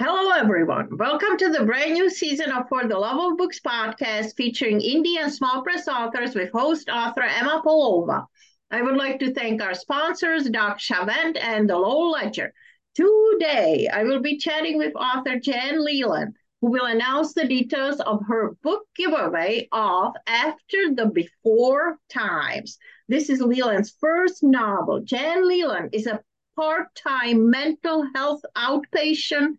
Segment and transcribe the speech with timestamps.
[0.00, 0.96] Hello, everyone.
[0.96, 5.18] Welcome to the brand new season of For the Love of Books podcast featuring indie
[5.18, 8.24] and small press authors with host author Emma Polova.
[8.70, 12.54] I would like to thank our sponsors, Doc Chavent and the Lowell Ledger.
[12.94, 18.24] Today, I will be chatting with author Jan Leland, who will announce the details of
[18.28, 22.78] her book giveaway of After the Before Times.
[23.08, 25.00] This is Leland's first novel.
[25.00, 26.22] Jan Leland is a
[26.54, 29.56] part time mental health outpatient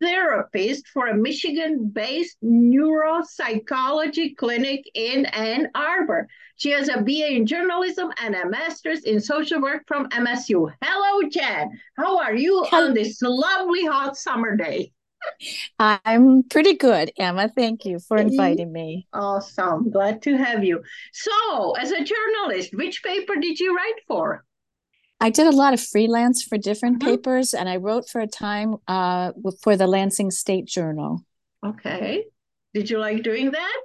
[0.00, 6.28] therapist for a Michigan based neuropsychology clinic in Ann Arbor.
[6.56, 10.72] She has a BA in journalism and a master's in social work from MSU.
[10.82, 11.70] Hello, Jan.
[11.96, 12.88] How are you Hello.
[12.88, 14.92] on this lovely hot summer day?
[15.78, 17.48] I'm pretty good, Emma.
[17.48, 19.08] Thank you for inviting me.
[19.12, 19.90] Awesome.
[19.90, 20.82] Glad to have you.
[21.12, 24.44] So, as a journalist, which paper did you write for?
[25.20, 27.10] I did a lot of freelance for different mm-hmm.
[27.10, 29.32] papers, and I wrote for a time uh,
[29.62, 31.24] for the Lansing State Journal.
[31.64, 32.24] Okay.
[32.74, 33.80] Did you like doing that?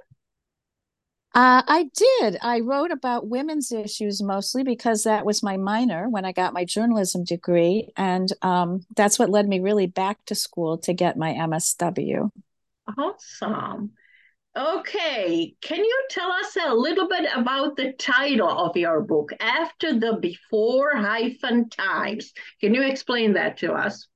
[1.34, 2.36] Uh, I did.
[2.42, 6.64] I wrote about women's issues mostly because that was my minor when I got my
[6.64, 7.88] journalism degree.
[7.96, 12.30] And um, that's what led me really back to school to get my MSW.
[12.96, 13.92] Awesome.
[14.56, 19.98] Okay, can you tell us a little bit about the title of your book, After
[19.98, 22.32] the Before hyphen Times?
[22.60, 24.06] Can you explain that to us?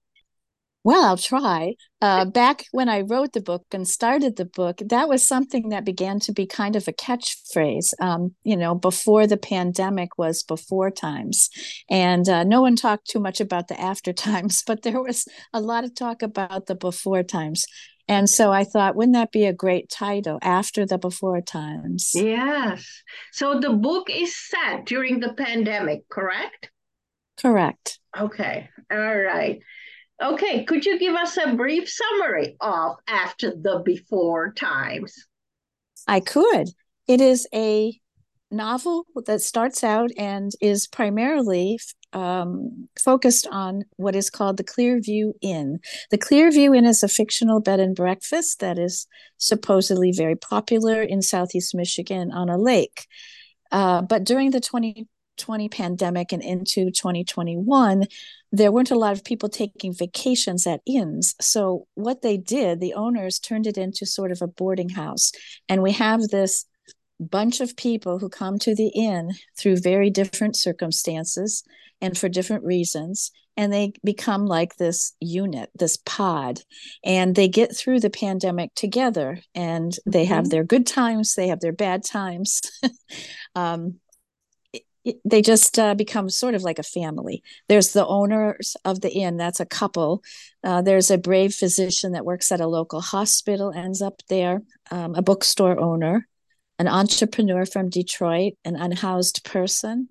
[0.85, 1.75] Well, I'll try.
[2.01, 5.85] Uh, back when I wrote the book and started the book, that was something that
[5.85, 7.93] began to be kind of a catchphrase.
[8.01, 11.51] Um, you know, before the pandemic was before times.
[11.91, 15.61] And uh, no one talked too much about the after times, but there was a
[15.61, 17.67] lot of talk about the before times.
[18.09, 22.13] And so I thought, wouldn't that be a great title after the before times?
[22.15, 23.03] Yes.
[23.33, 26.71] So the book is set during the pandemic, correct?
[27.41, 28.01] Correct.
[28.19, 28.71] Okay.
[28.91, 29.61] All right.
[30.23, 30.65] Okay.
[30.65, 35.15] Could you give us a brief summary of after the before times?
[36.07, 36.69] I could.
[37.07, 37.99] It is a
[38.51, 41.79] novel that starts out and is primarily
[42.13, 45.81] um, focused on what is called the Clearview Inn.
[46.11, 51.23] The Clearview Inn is a fictional bed and breakfast that is supposedly very popular in
[51.23, 53.07] Southeast Michigan on a lake.
[53.71, 58.07] Uh, but during the 2020 pandemic and into 2021,
[58.51, 61.35] there weren't a lot of people taking vacations at inns.
[61.39, 65.33] So, what they did, the owners turned it into sort of a boarding house.
[65.69, 66.65] And we have this
[67.21, 71.65] bunch of people who come to the inn through very different circumstances
[72.01, 76.61] and for different reasons and they become like this unit this pod
[77.05, 80.35] and they get through the pandemic together and they mm-hmm.
[80.35, 82.63] have their good times they have their bad times
[83.57, 83.99] um,
[85.25, 87.43] they just uh, become sort of like a family.
[87.69, 90.23] There's the owners of the inn, that's a couple.
[90.63, 95.15] Uh, there's a brave physician that works at a local hospital, ends up there, um,
[95.15, 96.27] a bookstore owner,
[96.79, 100.09] an entrepreneur from Detroit, an unhoused person,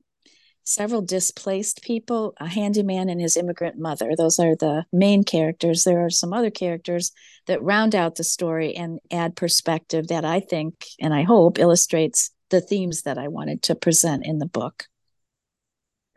[0.63, 4.11] several displaced people, a handyman, and his immigrant mother.
[4.17, 5.83] Those are the main characters.
[5.83, 7.11] There are some other characters
[7.47, 12.31] that round out the story and add perspective that I think and I hope illustrates
[12.49, 14.85] the themes that I wanted to present in the book.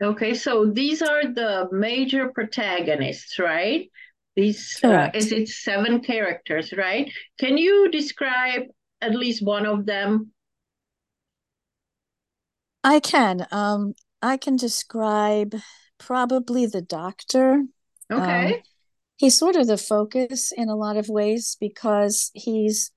[0.01, 3.89] Okay, so these are the major protagonists, right?
[4.35, 7.11] These uh, is it seven characters, right?
[7.39, 8.63] Can you describe
[9.01, 10.31] at least one of them?
[12.83, 13.47] I can.
[13.51, 15.55] Um, I can describe
[15.97, 17.63] probably the doctor.
[18.11, 18.55] Okay.
[18.55, 18.61] Um,
[19.17, 22.91] he's sort of the focus in a lot of ways because he's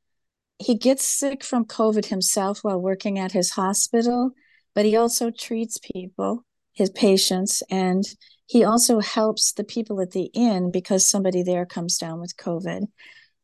[0.59, 4.31] he gets sick from COVID himself while working at his hospital,
[4.75, 8.05] but he also treats people, his patients, and
[8.47, 12.87] he also helps the people at the inn because somebody there comes down with COVID.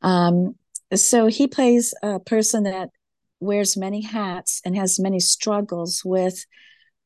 [0.03, 0.55] Um,
[0.95, 2.91] so he plays a person that
[3.41, 6.45] wears many hats and has many struggles with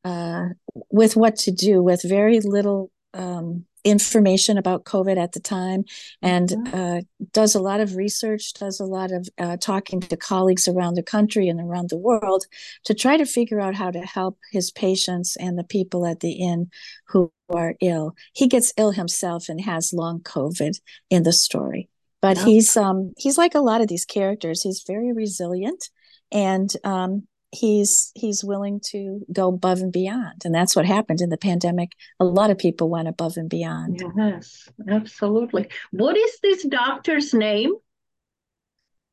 [0.05, 0.49] uh,
[0.91, 5.85] with what to do with very little um, information about COVID at the time
[6.23, 6.75] and mm-hmm.
[6.75, 7.01] uh,
[7.33, 11.03] does a lot of research, does a lot of uh, talking to colleagues around the
[11.03, 12.47] country and around the world
[12.85, 16.33] to try to figure out how to help his patients and the people at the
[16.33, 16.71] inn
[17.09, 18.15] who are ill.
[18.33, 20.81] He gets ill himself and has long COVID
[21.11, 21.89] in the story.
[22.23, 22.45] But oh.
[22.47, 24.63] he's um, he's like a lot of these characters.
[24.63, 25.91] He's very resilient,
[26.35, 30.43] and um, he's he's willing to go above and beyond.
[30.45, 31.93] And that's what happened in the pandemic.
[32.21, 34.03] A lot of people went above and beyond.
[34.17, 35.69] Yes absolutely.
[35.93, 37.73] What is this doctor's name?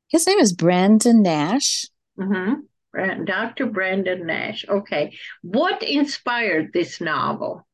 [0.10, 1.86] His name is brandon nash.
[2.20, 3.24] Mm-hmm.
[3.24, 4.66] dr brandon nash.
[4.68, 5.16] Okay.
[5.42, 7.66] What inspired this novel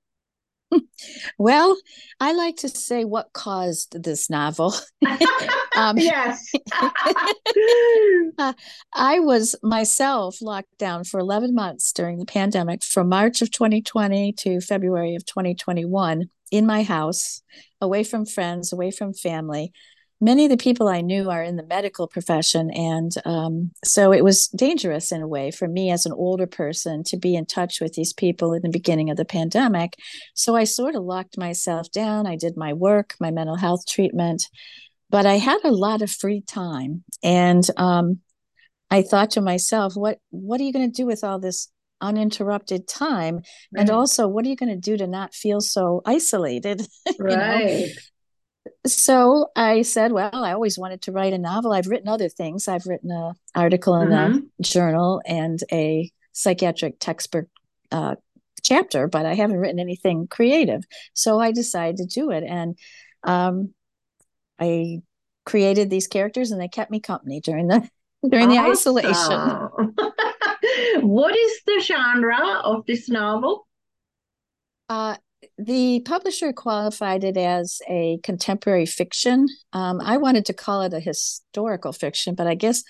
[1.37, 1.77] well,
[2.19, 4.73] I like to say what caused this novel.
[5.75, 6.51] um, yes.
[8.37, 8.53] uh,
[8.93, 14.33] I was myself locked down for 11 months during the pandemic from March of 2020
[14.33, 17.41] to February of 2021 in my house,
[17.81, 19.71] away from friends, away from family
[20.19, 22.71] many of the people I knew are in the medical profession.
[22.71, 27.03] And um, so it was dangerous in a way for me as an older person
[27.05, 29.93] to be in touch with these people in the beginning of the pandemic.
[30.33, 32.25] So I sort of locked myself down.
[32.25, 34.47] I did my work, my mental health treatment,
[35.09, 37.03] but I had a lot of free time.
[37.23, 38.19] And um,
[38.89, 41.69] I thought to myself, what, what are you going to do with all this
[41.99, 43.43] uninterrupted time right.
[43.75, 46.85] and also what are you going to do to not feel so isolated
[47.19, 47.89] right
[48.85, 51.73] so I said, well, I always wanted to write a novel.
[51.73, 52.67] I've written other things.
[52.67, 54.37] I've written an article in mm-hmm.
[54.37, 57.45] a journal and a psychiatric textbook
[57.91, 58.15] uh,
[58.63, 60.83] chapter, but I haven't written anything creative.
[61.13, 62.77] So I decided to do it, and
[63.23, 63.73] um,
[64.59, 65.01] I
[65.45, 67.89] created these characters, and they kept me company during the
[68.29, 69.39] during the isolation.
[71.07, 73.67] what is the genre of this novel?
[74.89, 75.15] Uh,
[75.57, 79.47] the publisher qualified it as a contemporary fiction.
[79.73, 82.83] Um, I wanted to call it a historical fiction, but I guess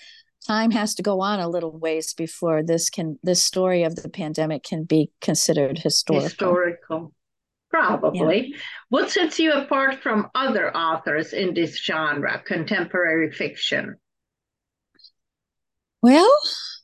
[0.46, 4.08] time has to go on a little ways before this can this story of the
[4.08, 6.24] pandemic can be considered historical.
[6.28, 7.12] Historical,
[7.70, 8.48] probably.
[8.48, 8.56] Yeah.
[8.88, 13.96] What sets you apart from other authors in this genre, contemporary fiction?
[16.02, 16.30] Well,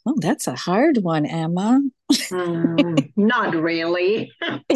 [0.07, 1.81] oh, that's a hard one, Emma.
[2.13, 4.31] Mm, not really.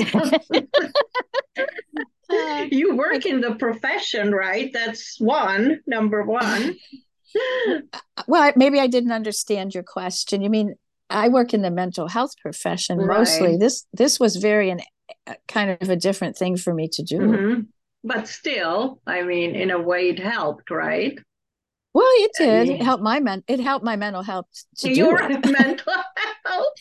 [2.71, 4.73] you work in the profession, right?
[4.73, 6.77] That's one, number one.
[8.27, 10.43] well, maybe I didn't understand your question.
[10.43, 10.75] You mean
[11.11, 13.19] I work in the mental health profession right.
[13.19, 13.57] mostly.
[13.57, 14.81] This this was very an
[15.47, 17.19] kind of a different thing for me to do.
[17.19, 17.61] Mm-hmm.
[18.05, 21.19] But still, I mean, in a way, it helped, right?
[21.99, 22.69] Well, it did.
[22.69, 23.43] It helped my men.
[23.49, 24.47] It helped my mental health.
[24.79, 25.93] To Your mental
[26.45, 26.75] health.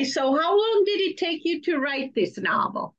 [0.00, 2.94] okay, so how long did it take you to write this novel?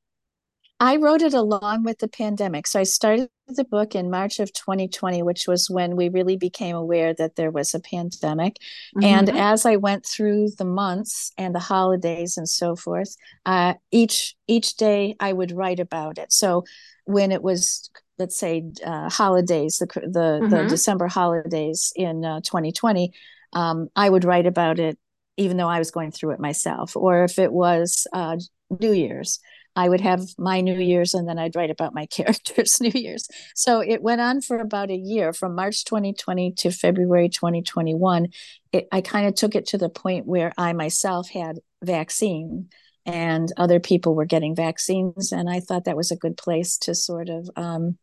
[0.80, 2.68] I wrote it along with the pandemic.
[2.68, 6.75] So I started the book in March of 2020, which was when we really became
[6.75, 8.57] aware that there was a pandemic.
[8.95, 9.03] Mm-hmm.
[9.03, 13.15] And as I went through the months and the holidays and so forth,
[13.47, 16.31] uh, each each day I would write about it.
[16.31, 16.65] So
[17.06, 17.89] when it was
[18.19, 20.50] let's say uh, holidays the the, mm-hmm.
[20.50, 23.12] the december holidays in uh, 2020
[23.54, 24.98] um, i would write about it
[25.38, 26.95] even though i was going through it myself.
[26.95, 28.38] Or if it was uh,
[28.80, 29.39] new year's
[29.75, 33.27] i would have my new year's and then i'd write about my characters new year's.
[33.56, 38.27] So it went on for about a year from march 2020 to february 2021
[38.71, 42.69] it, i kind of took it to the point where i myself had vaccine
[43.06, 46.95] and other people were getting vaccines and i thought that was a good place to
[46.95, 47.98] sort of um,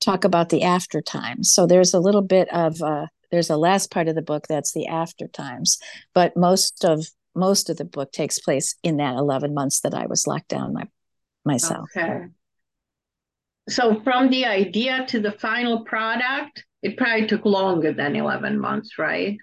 [0.00, 3.90] talk about the after times so there's a little bit of uh, there's a last
[3.90, 5.78] part of the book that's the after times
[6.14, 10.06] but most of most of the book takes place in that 11 months that i
[10.06, 10.84] was locked down my,
[11.46, 11.88] myself.
[11.96, 12.26] Okay.
[13.68, 18.98] So from the idea to the final product it probably took longer than 11 months
[18.98, 19.38] right?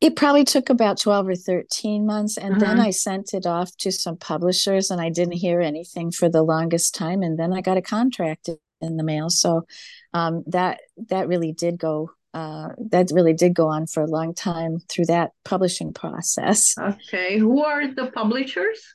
[0.00, 2.60] It probably took about 12 or 13 months and mm-hmm.
[2.60, 6.42] then i sent it off to some publishers and i didn't hear anything for the
[6.42, 9.30] longest time and then i got a contract in the mail.
[9.30, 9.66] So
[10.12, 14.34] um, that that really did go uh, that really did go on for a long
[14.34, 16.74] time through that publishing process.
[16.78, 18.94] Okay who are the publishers?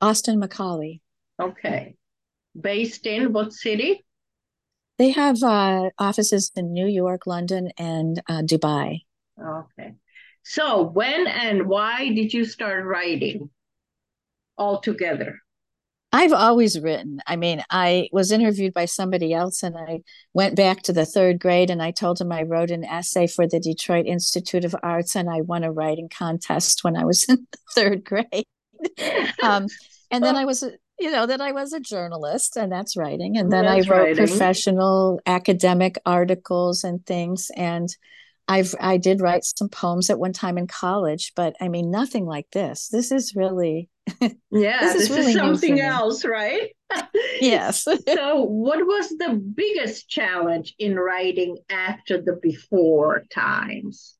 [0.00, 1.00] Austin Macauley.
[1.40, 1.96] Okay.
[2.58, 4.04] Based in what city?
[4.98, 9.00] They have uh, offices in new york london and uh, dubai.
[9.38, 9.94] Okay.
[10.42, 13.50] So when and why did you start writing
[14.56, 15.40] altogether?
[16.16, 17.20] I've always written.
[17.26, 20.00] I mean, I was interviewed by somebody else and I
[20.32, 23.46] went back to the third grade and I told him I wrote an essay for
[23.46, 27.46] the Detroit Institute of Arts and I won a writing contest when I was in
[27.52, 28.46] the third grade.
[29.42, 29.66] um,
[30.10, 30.64] and then I was,
[30.98, 33.36] you know, then I was a journalist and that's writing.
[33.36, 34.26] And then that's I wrote writing.
[34.26, 37.50] professional academic articles and things.
[37.54, 37.94] And
[38.48, 42.24] I've I did write some poems at one time in college, but I mean nothing
[42.24, 42.88] like this.
[42.88, 43.90] This is really
[44.20, 46.70] yeah, this, is, this really is something else, right?
[47.40, 47.84] yes.
[48.08, 54.14] so, what was the biggest challenge in writing after the before times?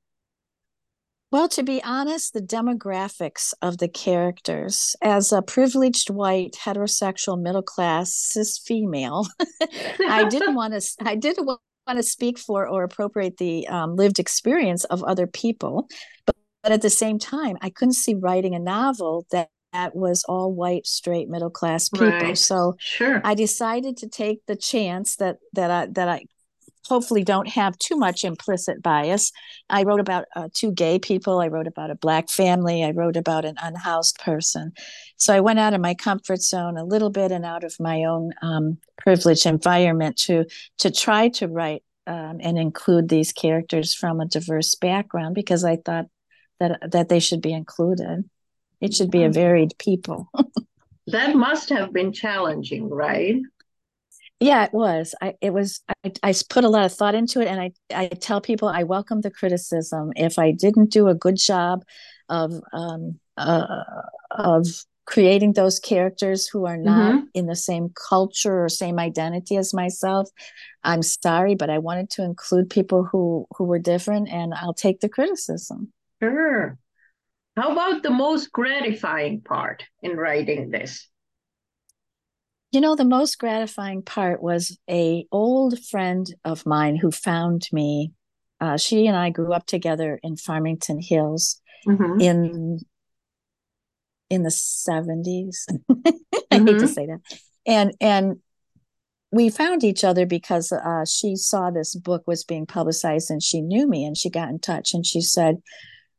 [1.32, 7.62] Well, to be honest, the demographics of the characters as a privileged white heterosexual middle
[7.62, 9.26] class cis female,
[10.08, 10.88] I didn't want to.
[11.04, 11.58] I didn't want
[11.92, 15.88] to speak for or appropriate the um, lived experience of other people,
[16.24, 20.52] but at the same time, I couldn't see writing a novel that that was all
[20.52, 22.08] white straight middle class people.
[22.08, 22.38] Right.
[22.38, 23.20] so sure.
[23.24, 26.24] I decided to take the chance that that i that i
[26.88, 29.32] hopefully don't have too much implicit bias.
[29.68, 31.40] I wrote about uh, two gay people.
[31.40, 32.84] I wrote about a black family.
[32.84, 34.72] I wrote about an unhoused person.
[35.16, 38.04] So i went out of my comfort zone a little bit and out of my
[38.04, 40.46] own um, privileged environment to
[40.78, 45.76] to try to write um, and include these characters from a diverse background because i
[45.76, 46.06] thought
[46.60, 48.28] that that they should be included
[48.80, 50.30] it should be a varied people.
[51.06, 53.36] that must have been challenging, right?
[54.38, 55.14] Yeah, it was.
[55.22, 55.80] I it was.
[56.04, 58.82] I, I put a lot of thought into it, and I I tell people I
[58.82, 60.12] welcome the criticism.
[60.14, 61.84] If I didn't do a good job
[62.28, 63.82] of um uh,
[64.30, 64.66] of
[65.06, 67.26] creating those characters who are not mm-hmm.
[67.32, 70.28] in the same culture or same identity as myself
[70.82, 75.00] i'm sorry but i wanted to include people who who were different and i'll take
[75.00, 76.76] the criticism sure
[77.56, 81.08] how about the most gratifying part in writing this?
[82.72, 88.12] You know, the most gratifying part was a old friend of mine who found me.
[88.60, 92.20] Uh, she and I grew up together in Farmington Hills mm-hmm.
[92.20, 92.80] in
[94.28, 95.64] in the 70s.
[95.70, 96.66] I mm-hmm.
[96.66, 96.86] hate to mm-hmm.
[96.86, 97.20] say that.
[97.66, 98.36] And and
[99.32, 103.60] we found each other because uh, she saw this book was being publicized and she
[103.60, 105.56] knew me and she got in touch and she said,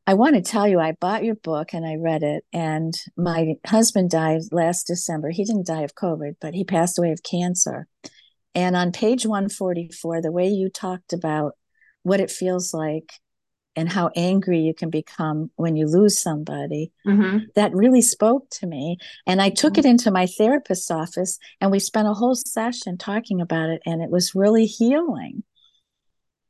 [0.07, 2.45] I want to tell you, I bought your book and I read it.
[2.53, 5.31] And my husband died last December.
[5.31, 7.87] He didn't die of COVID, but he passed away of cancer.
[8.55, 11.55] And on page 144, the way you talked about
[12.03, 13.11] what it feels like
[13.75, 17.39] and how angry you can become when you lose somebody, mm-hmm.
[17.55, 18.97] that really spoke to me.
[19.27, 19.85] And I took mm-hmm.
[19.87, 23.81] it into my therapist's office and we spent a whole session talking about it.
[23.85, 25.43] And it was really healing.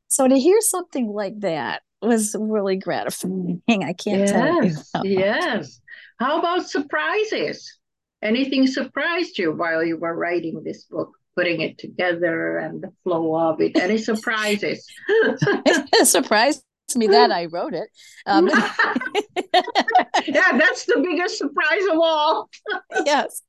[0.06, 3.62] So to hear something like that, was really gratifying.
[3.68, 4.76] I can't yes, tell you.
[4.94, 5.80] How yes.
[6.18, 7.78] How about surprises?
[8.22, 13.36] Anything surprised you while you were writing this book, putting it together and the flow
[13.36, 13.76] of it?
[13.76, 14.86] Any surprises?
[15.08, 16.62] it surprised
[16.96, 17.88] me that I wrote it.
[18.26, 18.48] Um,
[20.26, 22.48] yeah, that's the biggest surprise of all.
[23.04, 23.42] yes.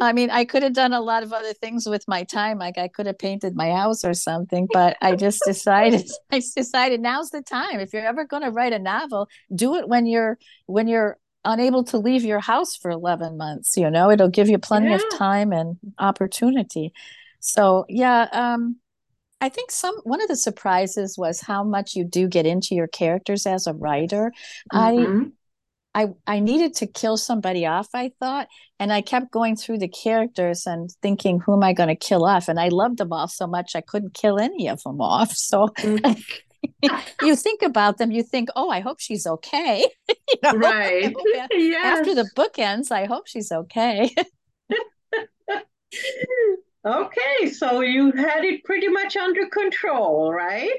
[0.00, 2.58] I mean, I could have done a lot of other things with my time.
[2.58, 7.00] Like I could have painted my house or something, but I just decided I decided
[7.00, 7.78] now's the time.
[7.78, 11.84] If you're ever going to write a novel, do it when you're when you're unable
[11.84, 14.10] to leave your house for 11 months, you know.
[14.10, 14.96] It'll give you plenty yeah.
[14.96, 16.92] of time and opportunity.
[17.38, 18.76] So, yeah, um
[19.40, 22.88] I think some one of the surprises was how much you do get into your
[22.88, 24.32] characters as a writer.
[24.72, 25.22] Mm-hmm.
[25.94, 29.78] I I I needed to kill somebody off, I thought, and I kept going through
[29.78, 32.48] the characters and thinking, who am I going to kill off?
[32.48, 35.34] And I loved them all so much I couldn't kill any of them off.
[35.36, 35.68] So
[37.22, 39.88] you think about them, you think, oh, I hope she's okay.
[40.08, 40.52] you know?
[40.52, 41.14] Right.
[41.52, 41.98] yes.
[41.98, 44.14] After the book ends, I hope she's okay.
[46.84, 50.72] Okay, so you had it pretty much under control, right?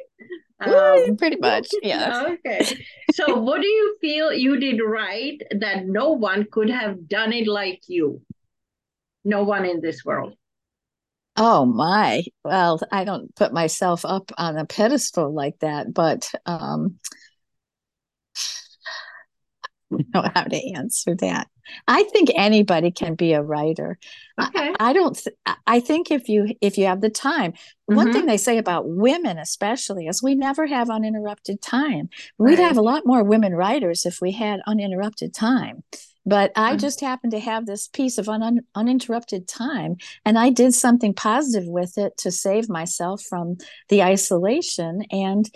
[0.61, 2.27] Um, pretty much, yeah.
[2.31, 2.85] Okay.
[3.13, 7.47] So, what do you feel you did right that no one could have done it
[7.47, 8.21] like you?
[9.23, 10.35] No one in this world.
[11.37, 12.23] Oh my.
[12.43, 16.99] Well, I don't put myself up on a pedestal like that, but um
[20.13, 21.47] know how to answer that.
[21.87, 23.97] I think anybody can be a writer.
[24.41, 24.73] Okay.
[24.79, 25.15] I, I don't.
[25.15, 25.35] Th-
[25.67, 27.95] I think if you if you have the time, mm-hmm.
[27.95, 32.09] one thing they say about women, especially, is we never have uninterrupted time.
[32.37, 35.83] We'd have a lot more women writers if we had uninterrupted time.
[36.25, 36.79] But I mm-hmm.
[36.79, 41.67] just happened to have this piece of un- uninterrupted time, and I did something positive
[41.67, 43.57] with it to save myself from
[43.89, 45.49] the isolation and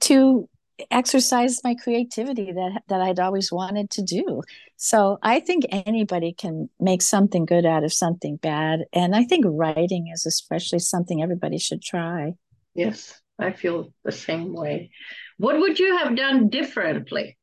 [0.00, 0.48] to
[0.90, 4.42] exercise my creativity that that I'd always wanted to do.
[4.76, 9.44] So I think anybody can make something good out of something bad, and I think
[9.48, 12.34] writing is especially something everybody should try.
[12.74, 14.90] Yes, I feel the same way.
[15.38, 17.36] What would you have done differently?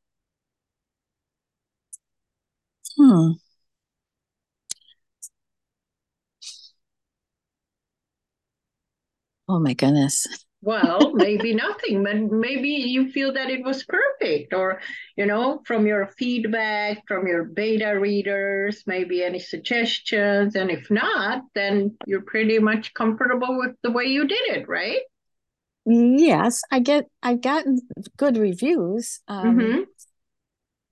[2.98, 3.34] Hmm.
[9.48, 14.81] Oh my goodness well maybe nothing but maybe you feel that it was perfect or
[15.15, 21.43] you know from your feedback from your beta readers maybe any suggestions and if not
[21.53, 25.01] then you're pretty much comfortable with the way you did it right
[25.86, 27.79] yes i get i've gotten
[28.17, 29.81] good reviews um, mm-hmm.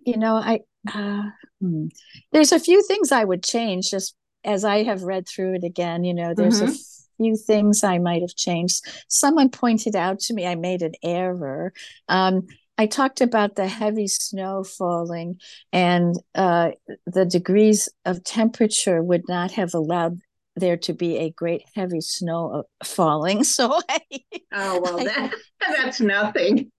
[0.06, 0.60] you know i
[0.94, 1.24] uh,
[1.60, 1.88] hmm.
[2.32, 6.04] there's a few things i would change just as i have read through it again
[6.04, 6.72] you know there's mm-hmm.
[6.72, 6.93] a
[7.24, 8.86] few things I might have changed.
[9.08, 11.74] Someone pointed out to me I made an error.
[12.10, 15.40] Um, I talked about the heavy snow falling
[15.72, 16.72] and uh,
[17.06, 20.20] the degrees of temperature would not have allowed
[20.56, 23.44] there to be a great heavy snow uh, falling.
[23.54, 24.00] So, I,
[24.54, 26.72] oh well, that, that's nothing.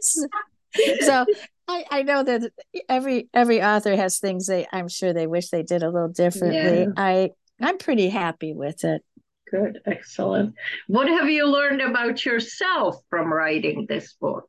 [0.00, 0.26] so,
[1.00, 1.26] so
[1.68, 2.52] I, I know that
[2.88, 6.80] every every author has things they I'm sure they wish they did a little differently.
[6.80, 6.92] Yeah.
[6.96, 7.30] I
[7.60, 9.02] I'm pretty happy with it.
[9.50, 10.54] Good, excellent.
[10.86, 14.48] What have you learned about yourself from writing this book?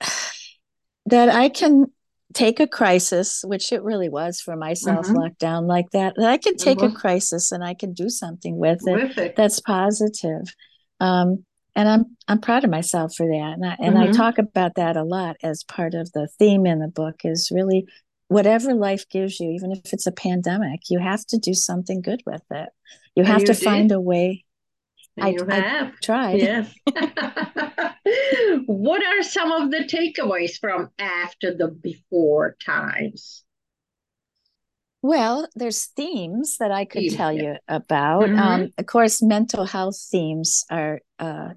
[1.06, 1.86] That I can
[2.32, 5.16] take a crisis, which it really was for myself, mm-hmm.
[5.16, 6.96] lockdown like that, that I can take mm-hmm.
[6.96, 9.36] a crisis and I can do something with it, with it.
[9.36, 10.54] that's positive.
[11.00, 13.54] Um, and I'm I'm proud of myself for that.
[13.54, 14.12] And I, and mm-hmm.
[14.12, 17.50] I talk about that a lot as part of the theme in the book is
[17.52, 17.86] really
[18.28, 22.22] whatever life gives you, even if it's a pandemic, you have to do something good
[22.26, 22.68] with it.
[23.14, 23.62] You have you to did.
[23.62, 24.44] find a way.
[25.20, 26.40] I, you have I tried.
[26.40, 26.74] Yes.
[28.66, 33.44] what are some of the takeaways from after the before times?
[35.02, 38.22] Well, there's themes that I could tell you about.
[38.22, 38.38] Mm-hmm.
[38.38, 41.50] Um, of course, mental health themes are uh,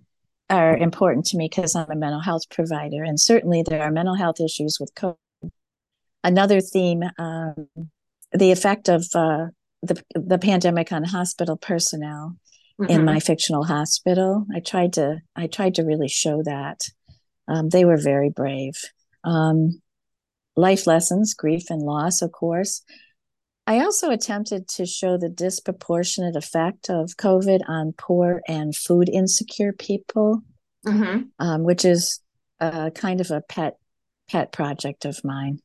[0.50, 4.16] are important to me because I'm a mental health provider, and certainly there are mental
[4.16, 5.16] health issues with COVID.
[6.26, 7.68] Another theme, um,
[8.32, 9.46] the effect of uh,
[9.84, 12.36] the the pandemic on hospital personnel
[12.82, 12.92] mm-hmm.
[12.92, 14.46] in my fictional hospital.
[14.54, 16.82] I tried to I tried to really show that
[17.48, 18.74] um, they were very brave.
[19.24, 19.82] Um,
[20.56, 22.82] life lessons, grief and loss, of course.
[23.68, 29.74] I also attempted to show the disproportionate effect of COVID on poor and food insecure
[29.74, 30.42] people,
[30.86, 31.24] mm-hmm.
[31.38, 32.20] um, which is
[32.60, 33.78] a kind of a pet
[34.28, 35.60] pet project of mine.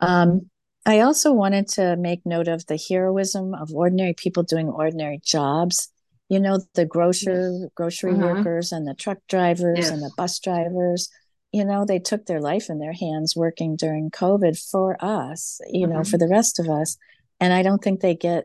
[0.00, 0.50] Um,
[0.86, 5.88] I also wanted to make note of the heroism of ordinary people doing ordinary jobs.
[6.28, 7.70] You know, the grocer, yes.
[7.74, 8.22] grocery mm-hmm.
[8.22, 9.90] workers, and the truck drivers yes.
[9.90, 11.10] and the bus drivers.
[11.52, 15.60] You know, they took their life in their hands working during COVID for us.
[15.70, 15.96] You mm-hmm.
[15.96, 16.96] know, for the rest of us
[17.40, 18.44] and I don't think they get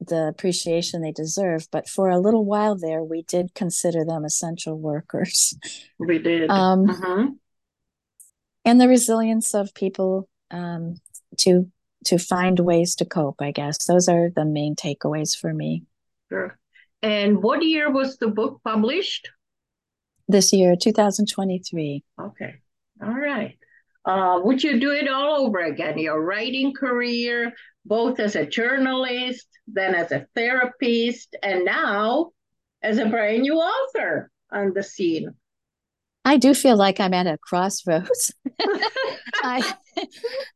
[0.00, 1.68] the appreciation they deserve.
[1.70, 5.54] But for a little while there, we did consider them essential workers.
[5.98, 6.50] We did.
[6.50, 7.26] Um, mm-hmm.
[8.64, 10.96] And the resilience of people um,
[11.38, 11.70] to
[12.06, 13.40] to find ways to cope.
[13.40, 15.82] I guess those are the main takeaways for me.
[16.28, 16.58] Sure.
[17.02, 19.28] And what year was the book published?
[20.28, 22.04] This year, 2023.
[22.20, 22.54] Okay.
[23.02, 23.58] All right.
[24.04, 25.98] Uh, would you do it all over again?
[25.98, 27.52] Your writing career,
[27.84, 32.30] both as a journalist, then as a therapist, and now
[32.82, 35.34] as a brand new author on the scene.
[36.26, 38.34] I do feel like I'm at a crossroads.
[39.44, 39.74] I,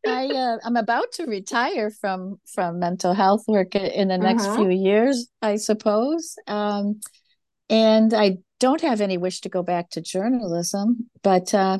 [0.04, 4.56] I, uh, I'm about to retire from from mental health work in the next uh-huh.
[4.56, 7.00] few years, I suppose, um,
[7.68, 11.08] and I don't have any wish to go back to journalism.
[11.22, 11.78] But uh,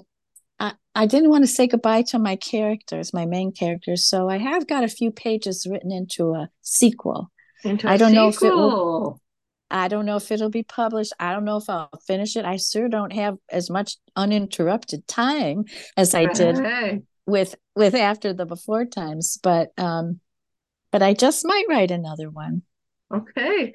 [0.61, 4.07] I I didn't want to say goodbye to my characters, my main characters.
[4.07, 7.33] So I have got a few pages written into a sequel.
[7.65, 8.23] Into a I don't sequel.
[8.23, 9.21] know if it will.
[9.71, 11.13] I don't know if it'll be published.
[11.19, 12.45] I don't know if I'll finish it.
[12.45, 15.65] I sure don't have as much uninterrupted time
[15.97, 17.01] as I did hey.
[17.27, 19.39] with with after the before times.
[19.43, 20.21] But um,
[20.91, 22.63] but I just might write another one.
[23.13, 23.75] Okay.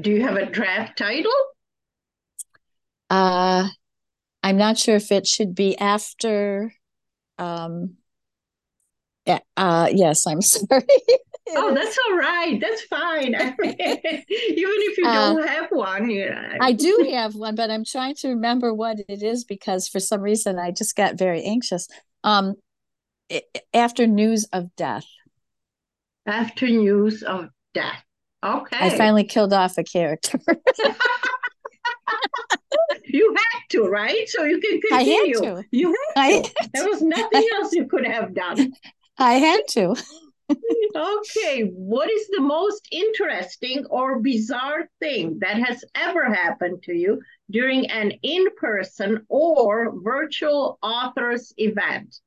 [0.00, 1.32] Do you have a draft title?
[3.08, 3.68] Uh
[4.46, 6.72] I'm not sure if it should be after.
[7.36, 7.96] Um,
[9.56, 10.86] uh, yes, I'm sorry.
[11.50, 12.58] Oh, that's all right.
[12.60, 13.34] That's fine.
[13.38, 16.56] I mean, even if you don't uh, have one, yeah.
[16.60, 20.20] I do have one, but I'm trying to remember what it is because for some
[20.20, 21.88] reason I just got very anxious.
[22.24, 22.54] Um,
[23.28, 25.06] it, after news of death.
[26.26, 28.02] After news of death.
[28.44, 28.76] Okay.
[28.78, 30.38] I finally killed off a character.
[33.04, 34.28] you had to, right?
[34.28, 35.36] So you can continue.
[35.40, 35.64] I had to.
[35.70, 36.54] You had I to.
[36.60, 38.72] Had there was nothing else you could have done.
[39.18, 39.96] I had to.
[40.50, 47.20] Okay, what is the most interesting or bizarre thing that has ever happened to you
[47.50, 52.20] during an in person or virtual authors event?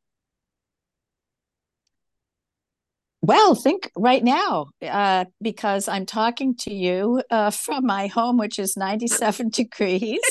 [3.22, 8.58] Well, think right now, uh, because I'm talking to you uh, from my home, which
[8.58, 10.22] is 97 degrees,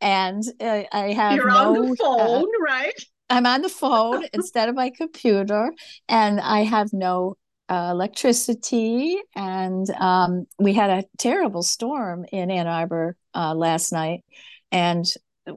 [0.00, 2.94] and uh, I have You're no, on the phone, right?
[3.30, 5.72] I'm on the phone instead of my computer,
[6.08, 7.36] and I have no
[7.68, 9.18] uh, electricity.
[9.36, 14.24] And um, we had a terrible storm in Ann Arbor uh, last night,
[14.72, 15.06] and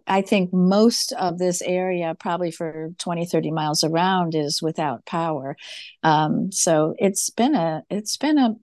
[0.07, 5.55] I think most of this area, probably for 20, 30 miles around, is without power.
[6.03, 8.55] Um, so it's been a it's been a,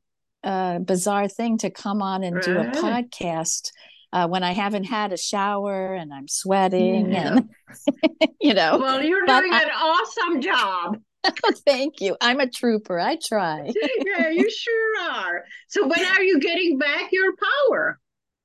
[0.45, 2.45] a, bizarre thing to come on and right.
[2.45, 3.71] do a podcast
[4.13, 7.29] uh, when I haven't had a shower and I'm sweating yeah.
[7.29, 7.51] and
[8.41, 8.79] you know.
[8.79, 10.99] Well, you're doing I, an awesome job.
[11.67, 12.17] Thank you.
[12.21, 12.99] I'm a trooper.
[12.99, 13.71] I try.
[14.07, 15.45] yeah, you sure are.
[15.69, 17.99] So when are you getting back your power?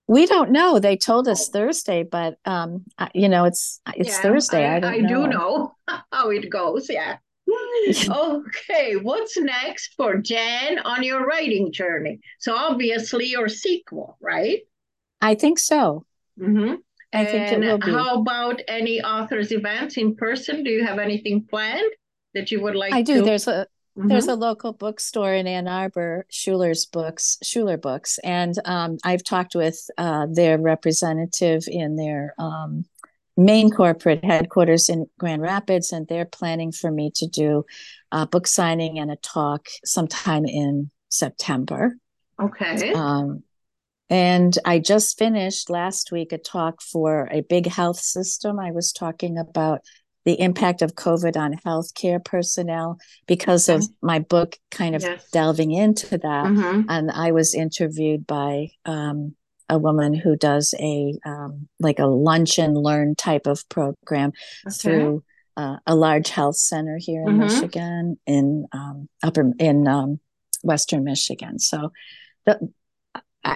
[0.08, 0.80] We don't know.
[0.80, 2.84] They told us Thursday, but um,
[3.14, 4.66] you know, it's it's yeah, Thursday.
[4.66, 5.08] I, I, I know.
[5.08, 5.76] do know
[6.12, 6.88] how it goes.
[6.90, 7.18] Yeah.
[8.10, 12.20] okay, what's next for Jan on your writing journey?
[12.40, 14.62] So obviously your sequel, right?
[15.22, 16.06] I think so.
[16.40, 16.76] Mm-hmm.
[17.13, 17.91] I and think it will be.
[17.91, 20.63] How about any authors' events in person?
[20.63, 21.91] Do you have anything planned
[22.34, 22.93] that you would like?
[22.93, 23.19] I do.
[23.19, 23.21] To...
[23.21, 24.08] There's a mm-hmm.
[24.08, 29.56] there's a local bookstore in Ann Arbor, Schuler's Books, Schuler Books, and um, I've talked
[29.56, 32.86] with uh, their representative in their um,
[33.38, 37.65] main corporate headquarters in Grand Rapids, and they're planning for me to do
[38.12, 41.95] a book signing and a talk sometime in September.
[42.41, 42.93] Okay.
[42.93, 43.43] Um,
[44.10, 48.60] and I just finished last week a talk for a big health system.
[48.60, 49.82] I was talking about
[50.26, 55.30] the impact of COVID on healthcare personnel because of my book kind of yes.
[55.32, 56.46] delving into that.
[56.46, 56.89] Mm-hmm.
[56.89, 59.36] And I was interviewed by um,
[59.70, 64.32] a woman who does a um, like a lunch and learn type of program
[64.66, 64.76] okay.
[64.76, 65.24] through
[65.58, 67.39] uh, a large health center here in mm-hmm.
[67.39, 70.20] Michigan, in um, upper in um,
[70.62, 71.60] Western Michigan.
[71.60, 71.92] So,
[72.46, 72.72] the,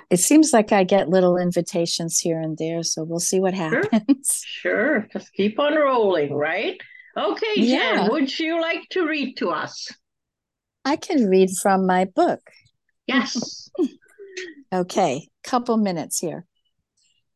[0.10, 2.84] it seems like I get little invitations here and there.
[2.84, 4.44] So we'll see what happens.
[4.46, 5.08] Sure, sure.
[5.14, 6.80] just keep on rolling, right?
[7.18, 8.10] Okay, Jen, yeah.
[8.10, 9.92] would you like to read to us?
[10.86, 12.42] I can read from my book.
[13.08, 13.70] Yes.
[14.74, 16.46] okay, couple minutes here.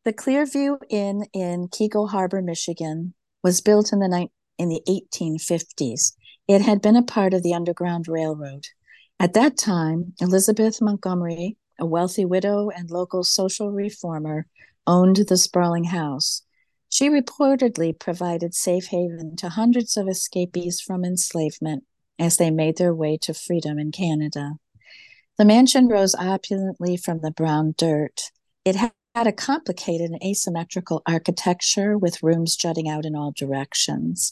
[0.04, 6.12] The Clearview Inn in Keego Harbor, Michigan, was built in the ni- in the 1850s.
[6.48, 8.66] It had been a part of the Underground Railroad.
[9.18, 14.46] At that time, Elizabeth Montgomery, a wealthy widow and local social reformer,
[14.86, 16.42] owned the sprawling house.
[16.88, 21.82] She reportedly provided safe haven to hundreds of escapees from enslavement
[22.20, 24.52] as they made their way to freedom in Canada.
[25.38, 28.30] The mansion rose opulently from the brown dirt.
[28.64, 34.30] It had a complicated and asymmetrical architecture with rooms jutting out in all directions.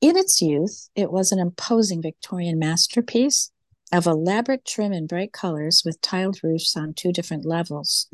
[0.00, 3.52] In its youth, it was an imposing Victorian masterpiece
[3.92, 8.08] of elaborate trim and bright colors with tiled roofs on two different levels.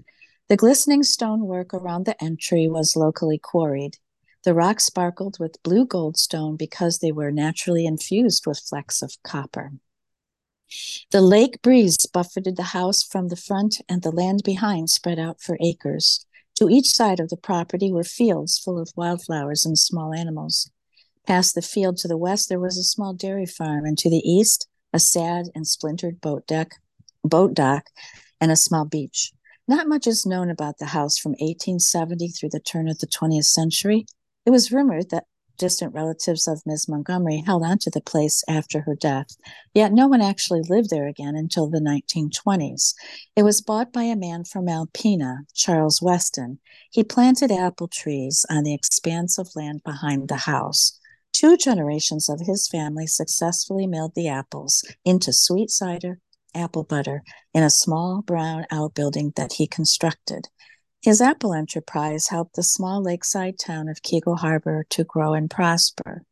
[0.49, 3.97] The glistening stonework around the entry was locally quarried.
[4.45, 9.73] The rocks sparkled with blue goldstone because they were naturally infused with flecks of copper.
[11.11, 15.41] The lake breeze buffeted the house from the front, and the land behind spread out
[15.41, 16.27] for acres.
[16.57, 20.71] To each side of the property were fields full of wildflowers and small animals.
[21.27, 24.23] Past the field to the west, there was a small dairy farm, and to the
[24.29, 26.77] east, a sad and splintered boat deck,
[27.25, 27.91] boat dock,
[28.41, 29.33] and a small beach.
[29.67, 33.47] Not much is known about the house from 1870 through the turn of the 20th
[33.47, 34.07] century.
[34.47, 35.25] It was rumored that
[35.59, 36.89] distant relatives of Ms.
[36.89, 39.37] Montgomery held on to the place after her death,
[39.73, 42.95] yet no one actually lived there again until the 1920s.
[43.37, 46.59] It was bought by a man from Alpena, Charles Weston.
[46.91, 50.99] He planted apple trees on the expanse of land behind the house.
[51.35, 56.21] Two generations of his family successfully milled the apples into sweet cider,
[56.55, 60.47] apple butter in a small brown outbuilding that he constructed.
[61.03, 66.23] His apple enterprise helped the small lakeside town of Keego Harbor to grow and prosper.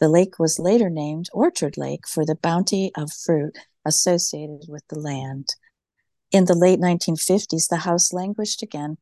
[0.00, 4.98] The lake was later named Orchard Lake for the bounty of fruit associated with the
[4.98, 5.54] land.
[6.32, 8.98] In the late 1950s, the house languished again,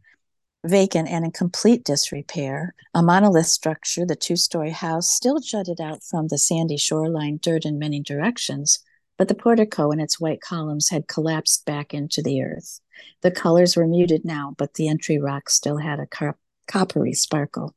[0.67, 2.75] vacant and in complete disrepair.
[2.95, 7.65] A monolith structure, the two story house, still jutted out from the sandy shoreline dirt
[7.65, 8.79] in many directions,
[9.17, 12.81] but the portico and its white columns had collapsed back into the earth.
[13.23, 17.75] The colors were muted now, but the entry rock still had a car- coppery sparkle.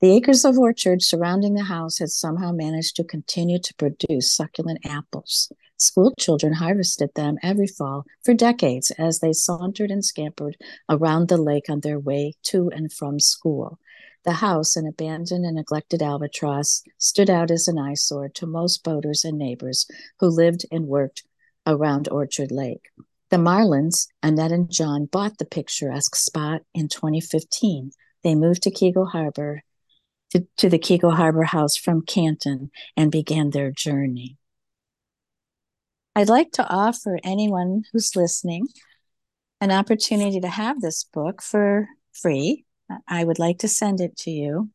[0.00, 4.80] The acres of orchard surrounding the house had somehow managed to continue to produce succulent
[4.84, 5.50] apples.
[5.78, 10.56] School children harvested them every fall for decades as they sauntered and scampered
[10.88, 13.78] around the lake on their way to and from school.
[14.24, 19.24] The house, an abandoned and neglected albatross, stood out as an eyesore to most boaters
[19.24, 19.86] and neighbors
[20.18, 21.22] who lived and worked
[21.66, 22.88] around Orchard Lake.
[23.30, 27.92] The Marlins, Annette and John, bought the picturesque spot in 2015.
[28.26, 29.62] They moved to Keego Harbor,
[30.32, 34.36] to, to the Keego Harbor house from Canton, and began their journey.
[36.16, 38.66] I'd like to offer anyone who's listening
[39.60, 42.64] an opportunity to have this book for free
[43.06, 44.70] I would like to send it to you.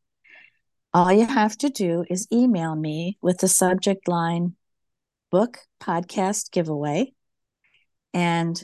[0.93, 4.55] All you have to do is email me with the subject line
[5.29, 7.15] book podcast giveaway
[8.13, 8.63] and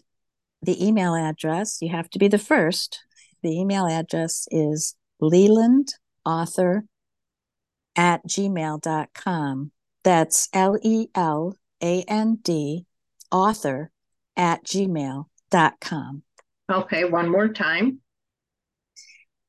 [0.61, 1.81] the email address.
[1.81, 3.03] You have to be the first
[3.41, 6.83] the email address is lelandauthor
[7.95, 9.71] at gmail.com.
[10.03, 12.85] That's L E L A N D
[13.31, 13.91] author
[14.35, 16.23] at gmail.com.
[16.69, 17.99] Okay, one more time.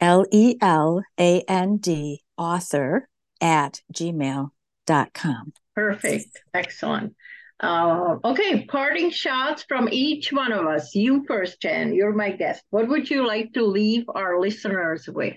[0.01, 3.09] L E L A N D author
[3.40, 5.53] at gmail.com.
[5.74, 6.42] Perfect.
[6.55, 7.14] Excellent.
[7.61, 10.94] Uh, okay, parting shots from each one of us.
[10.94, 11.92] You first, Jen.
[11.92, 12.62] You're my guest.
[12.71, 15.37] What would you like to leave our listeners with?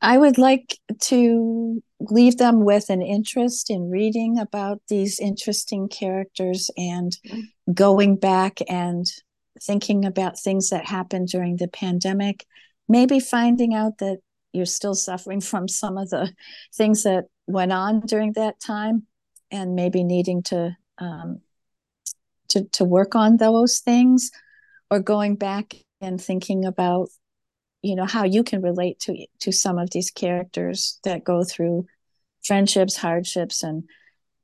[0.00, 6.70] I would like to leave them with an interest in reading about these interesting characters
[6.76, 7.16] and
[7.72, 9.06] going back and
[9.62, 12.44] thinking about things that happened during the pandemic,
[12.86, 14.18] maybe finding out that
[14.52, 16.32] you're still suffering from some of the
[16.74, 19.06] things that went on during that time
[19.54, 21.40] and maybe needing to um,
[22.48, 24.30] to to work on those things
[24.90, 27.08] or going back and thinking about
[27.80, 31.86] you know how you can relate to to some of these characters that go through
[32.42, 33.84] friendships hardships and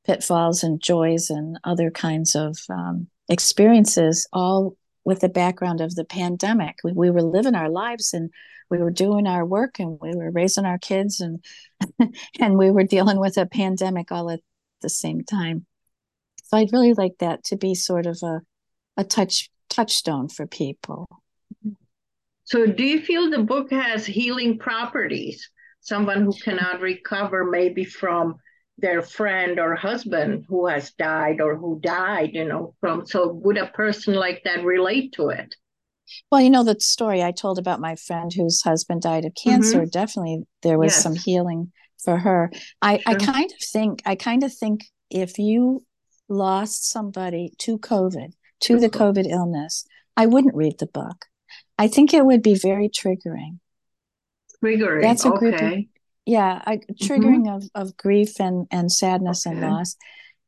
[0.07, 6.05] pitfalls and joys and other kinds of um, experiences all with the background of the
[6.05, 6.77] pandemic.
[6.85, 8.31] We, we were living our lives and
[8.71, 11.45] we were doing our work and we were raising our kids and
[12.41, 14.41] and we were dealing with a pandemic all at
[14.81, 15.67] the same time
[16.45, 18.41] so i'd really like that to be sort of a
[18.97, 21.07] a touch touchstone for people
[22.51, 25.49] so, do you feel the book has healing properties?
[25.83, 28.39] Someone who cannot recover, maybe from
[28.77, 33.07] their friend or husband who has died or who died, you know, from.
[33.07, 35.55] So, would a person like that relate to it?
[36.33, 39.83] Well, you know, the story I told about my friend whose husband died of cancer,
[39.83, 39.91] mm-hmm.
[39.91, 41.03] definitely there was yes.
[41.05, 41.71] some healing
[42.05, 42.51] for her.
[42.83, 43.03] I, sure.
[43.07, 45.85] I kind of think, I kind of think if you
[46.29, 49.85] lost somebody to COVID, to the COVID illness,
[50.17, 51.27] I wouldn't read the book.
[51.79, 53.59] I think it would be very triggering.
[54.63, 55.03] Triggering.
[55.03, 55.55] That's a group.
[55.55, 55.75] Okay.
[55.75, 55.85] Of,
[56.27, 57.57] yeah, a, triggering mm-hmm.
[57.57, 59.57] of, of grief and and sadness okay.
[59.57, 59.97] and loss.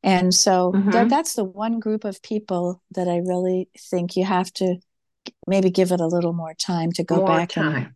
[0.03, 0.91] And so mm-hmm.
[0.91, 4.75] that, that's the one group of people that I really think you have to
[5.47, 7.75] maybe give it a little more time to go more back time.
[7.75, 7.87] and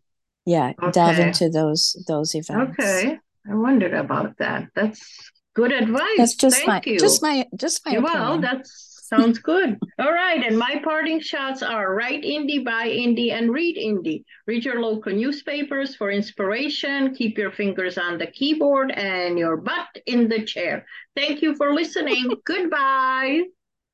[0.46, 0.90] yeah, okay.
[0.90, 2.78] delve into those those events.
[2.80, 3.18] Okay.
[3.50, 4.68] I wondered about that.
[4.74, 6.16] That's good advice.
[6.16, 6.98] That's just Thank my you.
[6.98, 8.66] just my just my well, that
[9.08, 9.78] Sounds good.
[9.98, 10.44] All right.
[10.44, 14.24] And my parting shots are write indie, buy indie, and read indie.
[14.46, 17.14] Read your local newspapers for inspiration.
[17.14, 20.84] Keep your fingers on the keyboard and your butt in the chair.
[21.16, 22.34] Thank you for listening.
[22.44, 23.44] Goodbye.